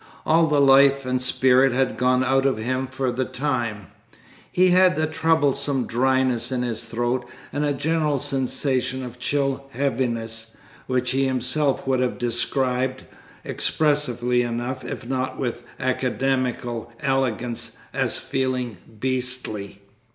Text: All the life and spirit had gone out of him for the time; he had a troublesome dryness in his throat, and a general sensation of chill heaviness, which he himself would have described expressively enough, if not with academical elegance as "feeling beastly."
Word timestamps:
All 0.25 0.47
the 0.47 0.59
life 0.59 1.05
and 1.05 1.21
spirit 1.21 1.71
had 1.73 1.95
gone 1.95 2.23
out 2.23 2.47
of 2.47 2.57
him 2.57 2.87
for 2.87 3.11
the 3.11 3.23
time; 3.23 3.85
he 4.51 4.69
had 4.69 4.97
a 4.97 5.05
troublesome 5.05 5.85
dryness 5.85 6.51
in 6.51 6.63
his 6.63 6.85
throat, 6.85 7.23
and 7.53 7.63
a 7.63 7.71
general 7.71 8.17
sensation 8.17 9.03
of 9.03 9.19
chill 9.19 9.67
heaviness, 9.73 10.57
which 10.87 11.11
he 11.11 11.27
himself 11.27 11.85
would 11.85 11.99
have 11.99 12.17
described 12.17 13.03
expressively 13.45 14.41
enough, 14.41 14.83
if 14.83 15.05
not 15.07 15.37
with 15.37 15.61
academical 15.79 16.91
elegance 17.01 17.77
as 17.93 18.17
"feeling 18.17 18.77
beastly." 18.99 19.81